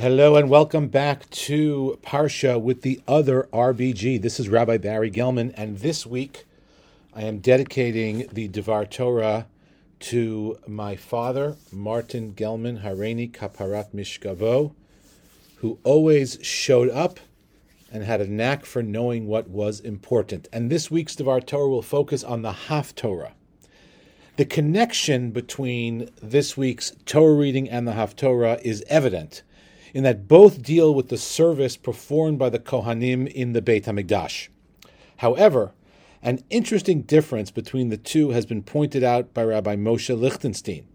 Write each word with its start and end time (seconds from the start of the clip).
Hello 0.00 0.36
and 0.36 0.48
welcome 0.48 0.86
back 0.86 1.28
to 1.30 1.98
Parsha 2.04 2.62
with 2.62 2.82
the 2.82 3.00
other 3.08 3.48
RBG. 3.52 4.22
This 4.22 4.38
is 4.38 4.48
Rabbi 4.48 4.78
Barry 4.78 5.10
Gelman, 5.10 5.52
and 5.56 5.78
this 5.78 6.06
week 6.06 6.44
I 7.12 7.22
am 7.22 7.40
dedicating 7.40 8.28
the 8.32 8.46
Devar 8.46 8.84
Torah 8.84 9.48
to 9.98 10.56
my 10.68 10.94
father, 10.94 11.56
Martin 11.72 12.32
Gelman, 12.34 12.84
Hareni 12.84 13.28
Kaparat 13.32 13.92
Mishkavo, 13.92 14.72
who 15.56 15.80
always 15.82 16.38
showed 16.42 16.90
up 16.90 17.18
and 17.90 18.04
had 18.04 18.20
a 18.20 18.30
knack 18.30 18.64
for 18.64 18.84
knowing 18.84 19.26
what 19.26 19.50
was 19.50 19.80
important. 19.80 20.46
And 20.52 20.70
this 20.70 20.92
week's 20.92 21.16
Devar 21.16 21.40
Torah 21.40 21.68
will 21.68 21.82
focus 21.82 22.22
on 22.22 22.42
the 22.42 22.52
Haftorah. 22.52 23.32
The 24.36 24.44
connection 24.44 25.32
between 25.32 26.08
this 26.22 26.56
week's 26.56 26.92
Torah 27.04 27.34
reading 27.34 27.68
and 27.68 27.88
the 27.88 27.94
Haftorah 27.94 28.62
is 28.62 28.84
evident 28.86 29.42
in 29.98 30.04
that 30.04 30.28
both 30.28 30.62
deal 30.62 30.94
with 30.94 31.08
the 31.08 31.18
service 31.18 31.76
performed 31.76 32.38
by 32.38 32.48
the 32.48 32.60
Kohanim 32.60 33.26
in 33.32 33.52
the 33.52 33.60
Beit 33.60 33.86
HaMikdash. 33.86 34.46
However, 35.16 35.72
an 36.22 36.44
interesting 36.50 37.02
difference 37.02 37.50
between 37.50 37.88
the 37.88 37.96
two 37.96 38.30
has 38.30 38.46
been 38.46 38.62
pointed 38.62 39.02
out 39.02 39.34
by 39.34 39.42
Rabbi 39.42 39.74
Moshe 39.74 40.16
Lichtenstein, 40.16 40.86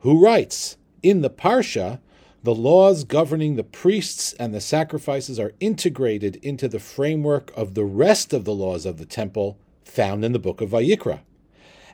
who 0.00 0.22
writes 0.22 0.76
In 1.02 1.22
the 1.22 1.30
Parsha, 1.30 2.00
the 2.42 2.54
laws 2.54 3.04
governing 3.04 3.56
the 3.56 3.64
priests 3.64 4.34
and 4.34 4.52
the 4.52 4.60
sacrifices 4.60 5.40
are 5.40 5.54
integrated 5.58 6.36
into 6.42 6.68
the 6.68 6.78
framework 6.78 7.54
of 7.56 7.72
the 7.72 7.86
rest 7.86 8.34
of 8.34 8.44
the 8.44 8.52
laws 8.52 8.84
of 8.84 8.98
the 8.98 9.06
temple 9.06 9.58
found 9.82 10.26
in 10.26 10.32
the 10.32 10.38
book 10.38 10.60
of 10.60 10.68
Vayikra, 10.68 11.20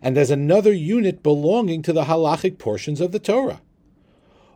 and 0.02 0.18
as 0.18 0.32
another 0.32 0.72
unit 0.72 1.22
belonging 1.22 1.82
to 1.82 1.92
the 1.92 2.06
halachic 2.06 2.58
portions 2.58 3.00
of 3.00 3.12
the 3.12 3.20
Torah. 3.20 3.60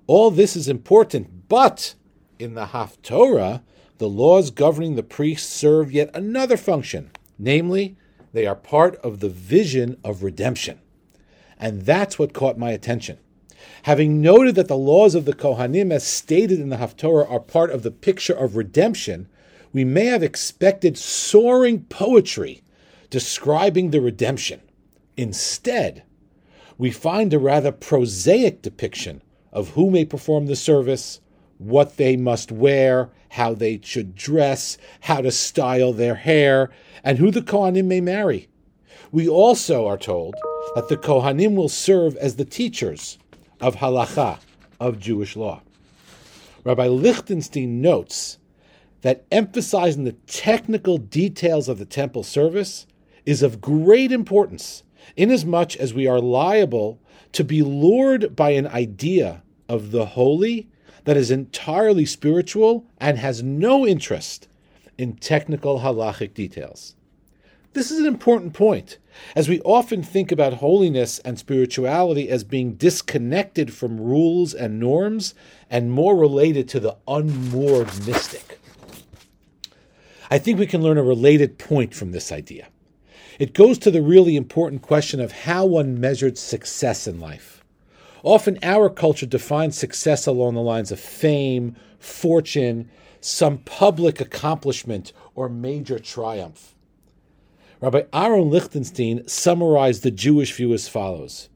All 0.09 0.33
this 0.33 0.57
is 0.57 0.69
important, 0.69 1.49
but 1.49 1.95
in 2.43 2.55
the 2.55 2.67
Haftorah, 2.67 3.63
the 3.99 4.09
laws 4.09 4.51
governing 4.51 4.97
the 4.97 5.03
priests 5.03 5.49
serve 5.49 5.93
yet 5.93 6.11
another 6.15 6.57
function, 6.57 7.11
namely, 7.39 7.97
they 8.33 8.47
are 8.47 8.57
part 8.57 8.97
of 8.97 9.21
the 9.21 9.29
vision 9.29 9.97
of 10.03 10.23
redemption. 10.23 10.81
And 11.59 11.83
that's 11.83 12.19
what 12.19 12.33
caught 12.33 12.59
my 12.59 12.71
attention. 12.73 13.19
Having 13.85 14.21
noted 14.21 14.57
that 14.57 14.69
the 14.69 14.77
laws 14.77 15.15
of 15.15 15.25
the 15.25 15.33
Kohanim, 15.33 15.93
as 15.93 16.05
stated 16.05 16.59
in 16.59 16.71
the 16.71 16.77
Haftorah, 16.77 17.31
are 17.31 17.41
part 17.41 17.71
of 17.71 17.83
the 17.83 17.91
picture 17.91 18.35
of 18.35 18.57
redemption, 18.57 19.29
we 19.73 19.85
may 19.85 20.07
have 20.07 20.23
expected 20.23 20.99
soaring 20.99 21.85
poetry 21.85 22.63
describing 23.11 23.91
the 23.91 24.01
redemption. 24.01 24.61
Instead, 25.17 26.03
we 26.79 26.91
find 26.91 27.33
a 27.33 27.39
rather 27.39 27.71
prosaic 27.71 28.63
depiction 28.63 29.23
of 29.53 29.71
who 29.71 29.91
may 29.91 30.05
perform 30.05 30.47
the 30.47 30.57
service, 30.57 31.21
what 31.65 31.97
they 31.97 32.17
must 32.17 32.53
wear, 32.53 33.11
how 33.31 33.55
they 33.55 33.81
should 33.83 34.15
dress, 34.15 34.79
how 35.01 35.21
to 35.21 35.31
style 35.31 35.93
their 35.93 36.15
hair, 36.15 36.71
and 37.03 37.19
who 37.19 37.31
the 37.31 37.43
Kohanim 37.43 37.87
may 37.87 38.01
marry. 38.01 38.49
We 39.11 39.29
also 39.29 39.87
are 39.87 39.99
told 39.99 40.35
that 40.75 40.89
the 40.89 40.97
Kohanim 40.97 41.55
will 41.55 41.69
serve 41.69 42.17
as 42.17 42.37
the 42.37 42.45
teachers 42.45 43.19
of 43.61 43.77
halacha, 43.77 44.39
of 44.81 44.99
Jewish 44.99 45.37
law. 45.37 45.63
Rabbi 46.65 46.87
Lichtenstein 46.87 47.81
notes 47.81 48.39
that 49.03 49.25
emphasizing 49.31 50.05
the 50.05 50.13
technical 50.13 50.97
details 50.97 51.69
of 51.69 51.79
the 51.79 51.85
temple 51.85 52.23
service 52.23 52.87
is 53.27 53.43
of 53.43 53.61
great 53.61 54.13
importance, 54.13 54.83
inasmuch 55.17 55.77
as 55.77 55.93
we 55.93 56.07
are 56.07 56.21
liable 56.21 57.01
to 57.33 57.45
be 57.45 57.63
lured 57.63 58.37
by 58.37 58.51
an 58.51 58.67
idea 58.67 59.43
of 59.69 59.91
the 59.91 60.07
holy 60.07 60.69
that 61.05 61.17
is 61.17 61.31
entirely 61.31 62.07
spiritual 62.07 62.87
and 62.99 63.19
has 63.19 63.43
no 63.43 63.87
interest 63.87 64.49
in 64.99 65.17
technical 65.17 65.81
halachic 65.81 66.35
details. 66.35 66.95
This 67.73 67.91
is 67.91 67.99
an 68.01 68.07
important 68.07 68.53
point, 68.53 68.99
as 69.35 69.49
we 69.49 69.61
often 69.63 70.03
think 70.03 70.31
about 70.31 70.55
holiness 70.55 71.19
and 71.21 71.39
spirituality 71.39 72.29
as 72.29 72.45
being 72.45 72.75
disconnected 72.75 73.73
from 73.73 73.99
rules 73.99 74.53
and 74.53 74.79
norms 74.79 75.35
and 75.71 75.91
more 75.91 76.15
related 76.15 76.69
to 76.69 76.81
the 76.81 76.97
unmoored 77.09 78.07
mystic. 78.07 78.61
I 80.31 80.39
think 80.39 80.59
we 80.59 80.67
can 80.67 80.83
learn 80.83 80.99
a 80.99 81.03
related 81.03 81.59
point 81.59 81.95
from 81.95 82.13
this 82.13 82.31
idea. 82.31 82.69
It 83.39 83.55
goes 83.55 83.79
to 83.79 83.91
the 83.91 84.03
really 84.03 84.37
important 84.37 84.83
question 84.83 85.21
of 85.21 85.33
how 85.33 85.65
one 85.65 85.99
measured 85.99 86.37
success 86.37 87.07
in 87.07 87.19
life. 87.19 87.62
Often 88.23 88.61
our 88.63 88.89
culture 88.89 89.27
defines 89.27 89.77
success 89.77 90.27
along 90.27 90.55
the 90.55 90.61
lines 90.61 90.93
of 90.93 91.01
fame, 91.01 91.77
fortune, 91.99 92.89
some 93.21 93.59
public 93.59 94.21
accomplishment, 94.21 95.13
or 95.35 95.49
major 95.49 95.99
triumph. 95.99 96.75
Rabbi 97.81 98.03
Aaron 98.13 98.49
Lichtenstein 98.49 99.27
summarized 99.27 100.05
the 100.05 100.13
Jewish 100.13 100.53
view 100.55 100.73
as 100.73 100.89
follows 100.89 101.49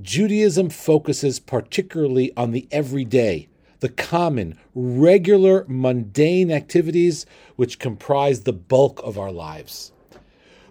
Judaism 0.00 0.70
focuses 0.70 1.38
particularly 1.38 2.32
on 2.36 2.52
the 2.52 2.66
everyday, 2.72 3.48
the 3.80 3.90
common, 3.90 4.58
regular, 4.74 5.66
mundane 5.68 6.50
activities 6.50 7.26
which 7.56 7.78
comprise 7.78 8.40
the 8.40 8.52
bulk 8.52 9.00
of 9.04 9.18
our 9.18 9.30
lives 9.30 9.92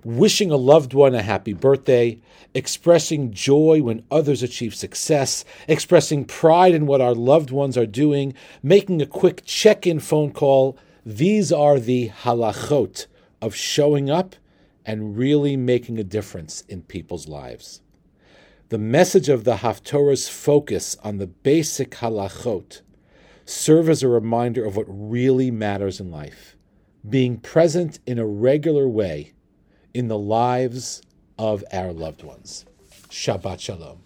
wishing 0.04 0.52
a 0.52 0.58
loved 0.58 0.94
one 0.94 1.16
a 1.16 1.22
happy 1.22 1.54
birthday, 1.54 2.20
expressing 2.54 3.32
joy 3.32 3.82
when 3.82 4.04
others 4.12 4.44
achieve 4.44 4.76
success, 4.76 5.46
expressing 5.68 6.26
pride 6.26 6.74
in 6.74 6.86
what 6.86 7.02
our 7.02 7.16
loved 7.16 7.52
ones 7.52 7.78
are 7.78 7.86
doing, 7.86 8.34
making 8.62 9.02
a 9.02 9.06
quick 9.06 9.44
check 9.46 9.88
in 9.88 10.00
phone 10.00 10.32
call. 10.32 10.78
These 11.06 11.52
are 11.52 11.80
the 11.80 12.10
halachot 12.10 13.08
of 13.42 13.56
showing 13.56 14.10
up 14.10 14.36
and 14.86 15.18
really 15.18 15.56
making 15.58 15.98
a 15.98 16.04
difference 16.04 16.62
in 16.68 16.82
people's 16.84 17.28
lives. 17.28 17.82
The 18.70 18.78
message 18.78 19.30
of 19.30 19.44
the 19.44 19.58
Haftorah's 19.58 20.28
focus 20.28 20.98
on 21.04 21.18
the 21.18 21.28
basic 21.28 21.92
halachot 21.92 22.82
serve 23.46 23.90
as 23.90 24.02
a 24.02 24.08
reminder 24.08 24.66
of 24.66 24.76
what 24.76 24.86
really 24.88 25.52
matters 25.52 26.00
in 26.00 26.10
life. 26.10 26.56
Being 27.08 27.38
present 27.38 28.00
in 28.06 28.18
a 28.18 28.26
regular 28.26 28.88
way 28.88 29.34
in 29.94 30.08
the 30.08 30.18
lives 30.18 31.02
of 31.38 31.64
our 31.72 31.94
loved 31.94 32.24
ones. 32.24 32.66
Shabbat 33.10 33.60
Shalom. 33.60 34.00